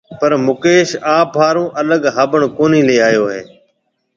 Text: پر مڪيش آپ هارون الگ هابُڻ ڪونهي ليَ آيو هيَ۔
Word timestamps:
پر 0.19 0.31
مڪيش 0.45 0.89
آپ 1.17 1.29
هارون 1.39 1.69
الگ 1.81 2.01
هابُڻ 2.15 2.41
ڪونهي 2.57 2.81
ليَ 2.87 2.97
آيو 3.07 3.23
هيَ۔ 3.33 3.41